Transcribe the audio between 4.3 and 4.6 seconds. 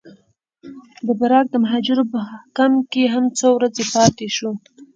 شوو.